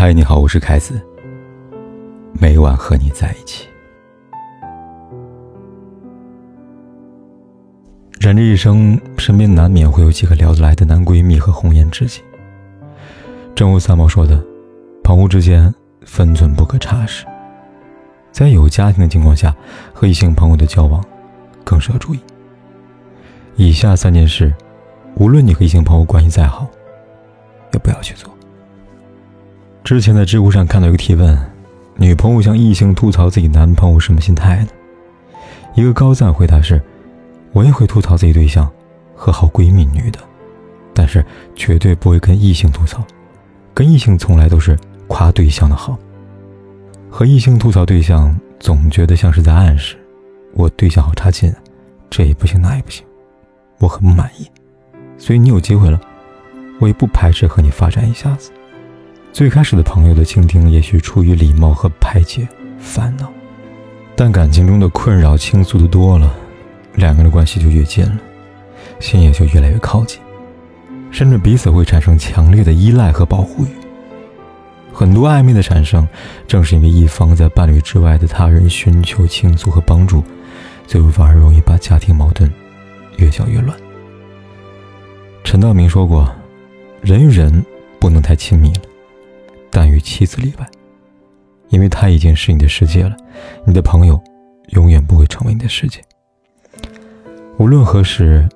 [0.00, 1.04] 嗨，你好，我是凯子。
[2.32, 3.66] 每晚和你在一起。
[8.20, 12.22] 人这一生，身边难免会有几个聊得来的男闺蜜和红颜知己。
[13.56, 14.40] 正如三毛说的
[15.02, 17.26] ：“朋友之间，分寸不可差失。”
[18.30, 19.52] 在有家庭的情况下，
[19.92, 21.04] 和异性朋友的交往，
[21.64, 22.20] 更是要注意。
[23.56, 24.54] 以下三件事，
[25.16, 26.68] 无论你和异性朋友关系再好，
[27.72, 28.32] 也不要去做。
[29.88, 31.34] 之前在知乎上看到一个提问：
[31.96, 34.68] 女朋友向异性吐槽自己男朋友什么心态呢？
[35.74, 36.78] 一个高赞回答是：
[37.52, 38.70] 我也会吐槽自己对象
[39.14, 40.18] 和好闺蜜女的，
[40.92, 41.24] 但是
[41.56, 43.02] 绝对不会跟异性吐槽，
[43.72, 45.98] 跟异性从来都是夸对象的好。
[47.08, 49.96] 和异性吐槽对象，总觉得像是在暗示
[50.52, 51.50] 我对象好差劲，
[52.10, 53.06] 这也不行那也不行，
[53.78, 54.46] 我很不满意，
[55.16, 55.98] 所以你有机会了，
[56.78, 58.50] 我也不排斥和你发展一下子。
[59.32, 63.30] 最开始的朋友的倾听，也许出于礼貌和排解烦恼，
[64.16, 66.34] 但感情中的困扰倾诉的多了，
[66.94, 68.18] 两个人的关系就越近了，
[68.98, 70.18] 心也就越来越靠近，
[71.12, 73.68] 甚至彼此会产生强烈的依赖和保护欲。
[74.92, 76.08] 很多暧昧的产生，
[76.48, 80.24] 正是因为一方在伴侣之外的他人寻求倾诉和帮助，
[80.84, 82.52] 最后反而容易把家庭矛盾
[83.18, 83.78] 越搅越乱。
[85.44, 86.28] 陈道明说过
[87.00, 87.64] ：“人与人
[88.00, 88.80] 不能太亲密了。”
[89.70, 90.68] 但与妻子例外，
[91.68, 93.16] 因为他已经是你的世界了，
[93.66, 94.20] 你的朋友
[94.70, 96.00] 永远不会成为你的世界。
[97.58, 98.48] 无论何时，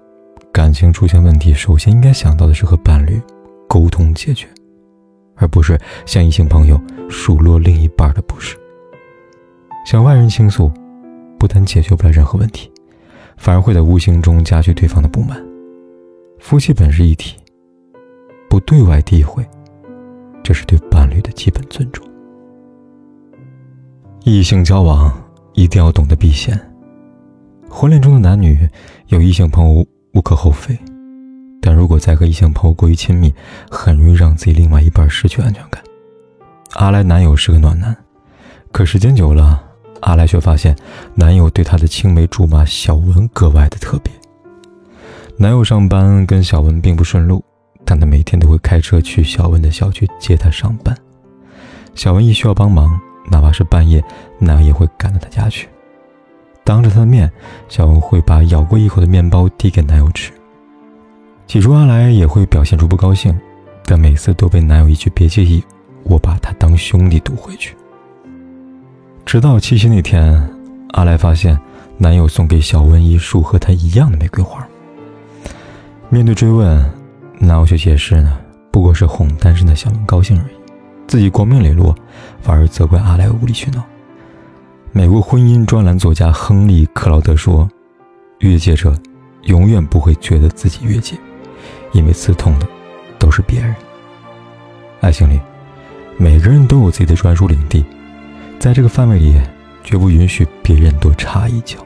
[0.53, 3.21] 感情出现问题，首先应该想到的是和伴侣
[3.69, 4.47] 沟通解决，
[5.35, 8.57] 而不是向异性朋友数落另一半的不是。
[9.85, 10.71] 向外人倾诉，
[11.39, 12.71] 不但解决不了任何问题，
[13.37, 15.45] 反而会在无形中加剧对方的不满。
[16.39, 17.37] 夫妻本是一体，
[18.49, 19.45] 不对外诋毁。
[20.43, 22.05] 这是对伴侣的基本尊重。
[24.25, 25.13] 异性交往
[25.55, 26.59] 一定要懂得避嫌。
[27.69, 28.69] 婚恋中的男女
[29.09, 30.79] 有异性朋友无可厚非，
[31.61, 33.33] 但如果再和异性朋友过于亲密，
[33.71, 35.83] 很容易让自己另外一半失去安全感。
[36.75, 37.97] 阿来男友是个暖男，
[38.71, 39.63] 可时间久了，
[40.01, 40.77] 阿来却发现
[41.15, 44.13] 男友对她的青梅竹马小文格外的特别。
[45.37, 47.43] 男友上班跟小文并不顺路。
[47.85, 50.97] 但他每天都会开车去小文的小区接她上班。
[51.95, 52.99] 小文一需要帮忙，
[53.31, 54.03] 哪怕是半夜，
[54.39, 55.69] 男友也会赶到她家去。
[56.65, 57.31] 当着他的面，
[57.69, 60.33] 小文会把咬过一口的面包递给男友吃。
[61.47, 63.37] 起初，阿来也会表现出不高兴，
[63.85, 65.63] 但每次都被男友一句“别介意，
[66.05, 67.77] 我把他当兄弟”堵回去。
[69.27, 70.43] 直到七夕那天，
[70.93, 71.59] 阿来发现
[71.99, 74.67] 男友送给小文一束和他一样的玫瑰花。
[76.09, 77.02] 面对追问。
[77.45, 78.39] 男友却解释呢，
[78.71, 80.55] 不过是哄单身的小文高兴而已，
[81.09, 81.93] 自己光明磊落，
[82.41, 83.83] 反而责怪阿莱无理取闹。
[84.93, 87.69] 美国婚姻专栏作家亨利·克劳德说
[88.39, 88.97] ：“越界者
[89.47, 91.17] 永远不会觉得自己越界，
[91.91, 92.67] 因为刺痛的
[93.19, 93.75] 都是别人。
[95.01, 95.41] 爱情里，
[96.17, 97.85] 每个人都有自己的专属领地，
[98.61, 99.41] 在这个范围里，
[99.83, 101.79] 绝不允许别人多插一脚。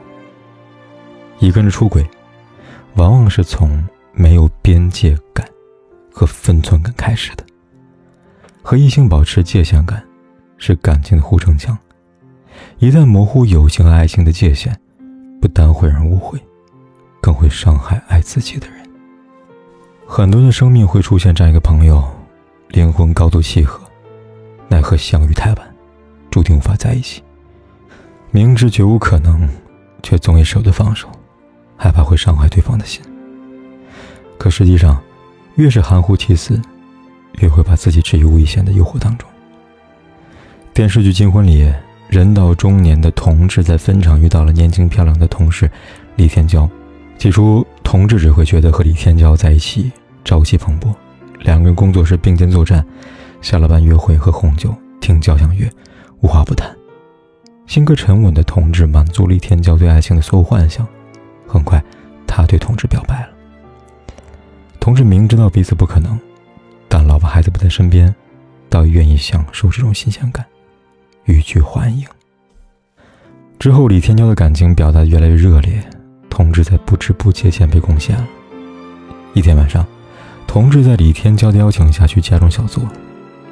[1.39, 2.07] 一个人出轨，
[2.93, 3.83] 往往是从……”
[4.19, 5.47] 没有边界感
[6.11, 7.45] 和分寸感开始的，
[8.63, 10.03] 和异性保持界限感，
[10.57, 11.77] 是感情的护城墙。
[12.79, 14.75] 一旦模糊友情和爱情的界限，
[15.39, 16.41] 不但会让人误会，
[17.21, 18.77] 更会伤害爱自己的人。
[20.07, 22.03] 很多人的生命会出现这样一个朋友，
[22.69, 23.79] 灵魂高度契合，
[24.67, 25.75] 奈何相遇太晚，
[26.31, 27.21] 注定无法在一起。
[28.31, 29.47] 明知绝无可能，
[30.01, 31.07] 却总也舍不得放手，
[31.77, 32.99] 害怕会伤害对方的心。
[34.37, 35.01] 可实际上，
[35.55, 36.61] 越是含糊其辞，
[37.39, 39.27] 越会把自己置于危险的诱惑当中。
[40.73, 41.73] 电视剧《金婚》里，
[42.07, 45.69] 人到中年的同志在分厂遇到了年轻漂亮的同事
[46.15, 46.69] 李天骄。
[47.17, 49.91] 起初，同志只会觉得和李天骄在一起
[50.23, 50.93] 朝气蓬勃，
[51.39, 52.85] 两个人工作时并肩作战，
[53.41, 55.67] 下了班约会喝红酒听交响乐，
[56.21, 56.69] 无话不谈。
[57.65, 60.87] 性格沉稳的同志满足了李天骄对爱情的所有幻想，
[61.47, 61.83] 很快，
[62.27, 63.29] 他对同志表白了。
[64.87, 66.17] 同志明知道彼此不可能，
[66.87, 68.15] 但老婆孩子不在身边，
[68.69, 70.45] 倒愿意享受这种新鲜感，
[71.25, 72.07] 欲拒还迎。
[73.59, 75.83] 之后，李天骄的感情表达越来越热烈，
[76.29, 78.25] 同志在不知不觉间被攻陷了。
[79.33, 79.85] 一天晚上，
[80.47, 82.81] 同志在李天骄的邀请下去家中小坐，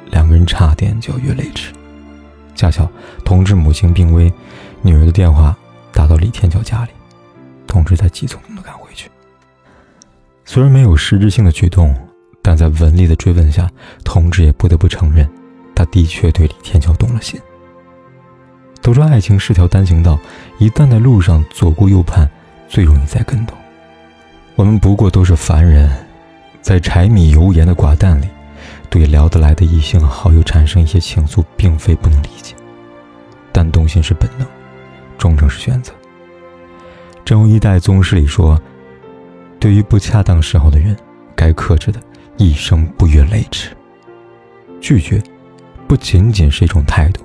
[0.06, 1.70] 两个人差点就要越雷池。
[2.54, 2.90] 恰巧
[3.26, 4.32] 同志母亲病危，
[4.80, 5.54] 女儿的电话
[5.92, 6.92] 打到李天骄家里，
[7.66, 9.10] 同志在急匆匆的赶回去。
[10.48, 11.92] 虽然没有实质性的举动，
[12.40, 13.68] 但在文丽的追问下，
[14.04, 15.28] 同志也不得不承认，
[15.74, 17.38] 他的确对李天桥动了心。
[18.80, 20.16] 都说爱情是条单行道，
[20.58, 22.30] 一旦在路上左顾右盼，
[22.68, 23.56] 最容易栽跟头。
[24.54, 25.90] 我们不过都是凡人，
[26.62, 28.28] 在柴米油盐的寡淡里，
[28.88, 32.54] 对聊得来的异性好友产生一些情愫，并非不能理解。
[33.50, 34.46] 但动心是本能，
[35.18, 35.92] 忠诚是选择。
[37.24, 38.60] 正如一代宗师里说
[39.66, 40.96] ：“对于不恰当时候的人，
[41.34, 42.00] 该克制的，
[42.36, 43.76] 一生不越雷池。”
[44.80, 45.20] 拒绝，
[45.88, 47.20] 不仅仅是一种态度，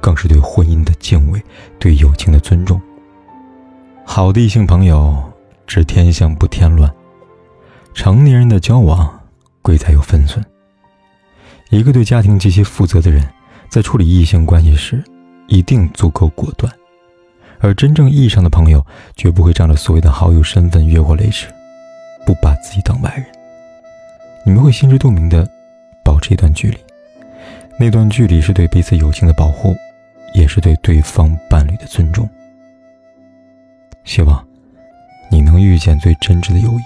[0.00, 1.38] 更是对婚姻的敬畏，
[1.78, 2.80] 对友情的尊重。
[4.06, 5.22] 好的异性朋友。
[5.66, 6.90] 知天象不添乱，
[7.92, 9.20] 成年人的交往
[9.60, 10.42] 贵在有分寸。
[11.68, 13.22] 一个对家庭极其负责的人，
[13.68, 15.04] 在处理异性关系时，
[15.46, 16.70] 一定足够果断；
[17.64, 18.84] 而真正意义上的朋友，
[19.16, 21.46] 绝不会仗着所谓的好友身份越过雷池，
[22.26, 23.24] 不把自己当外人。
[24.44, 25.48] 你们会心知肚明的
[26.04, 26.76] 保持一段距离，
[27.78, 29.74] 那段距离是对彼此友情的保护，
[30.34, 32.28] 也是对对方伴侣的尊重。
[34.04, 34.44] 希望。
[35.30, 36.82] 你能遇见最真挚的友谊，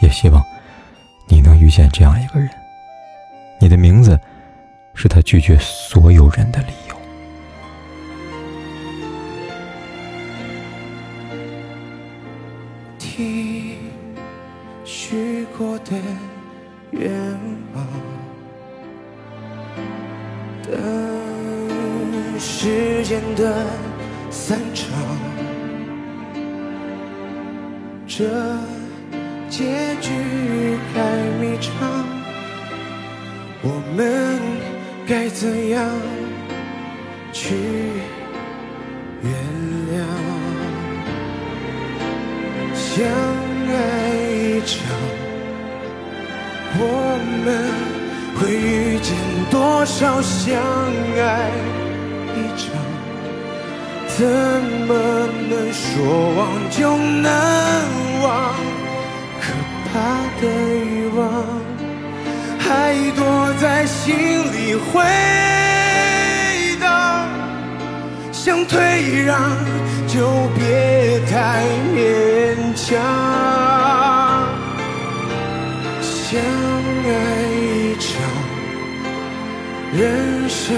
[0.00, 0.42] 也希望
[1.28, 2.48] 你能遇见这样一个人。
[3.58, 4.18] 你的名字
[4.94, 6.83] 是他拒绝所有人的理由。
[16.92, 17.10] 愿
[17.74, 17.86] 望，
[20.62, 23.66] 等时间的
[24.30, 24.88] 散场。
[28.06, 28.24] 这
[29.48, 31.00] 结局还
[31.40, 31.72] 迷长，
[33.62, 34.38] 我们
[35.06, 35.84] 该怎样
[37.32, 37.56] 去
[39.22, 39.32] 原
[39.90, 40.04] 谅？
[42.74, 43.04] 想
[47.44, 47.70] 们
[48.36, 49.16] 会遇见
[49.50, 50.60] 多少相
[51.18, 51.50] 爱
[52.34, 52.68] 一场？
[54.16, 54.24] 怎
[54.86, 54.92] 么
[55.50, 55.82] 能说
[56.36, 56.40] 忘
[56.70, 57.26] 就能
[58.22, 58.54] 忘？
[59.40, 59.44] 可
[59.90, 59.92] 怕
[60.40, 61.20] 的欲望
[62.58, 63.20] 还躲
[63.60, 64.14] 在心
[64.52, 65.02] 里回
[66.80, 67.26] 荡，
[68.32, 69.36] 想退让
[70.06, 71.96] 就别太勉
[72.74, 72.86] 强。
[76.00, 76.40] 想
[77.06, 77.16] 爱
[77.52, 78.08] 一场，
[79.92, 80.76] 人生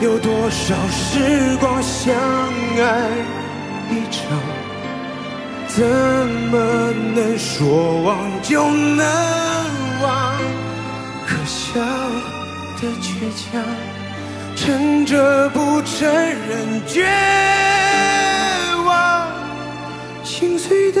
[0.00, 1.82] 有多少时光？
[1.82, 3.10] 相爱
[3.90, 4.22] 一场。
[5.68, 9.04] 怎么能说忘就能
[10.02, 10.36] 忘？
[11.26, 11.80] 可笑
[12.80, 13.62] 的倔强，
[14.54, 17.06] 撑着不承认绝
[18.84, 19.28] 望，
[20.24, 21.00] 心碎的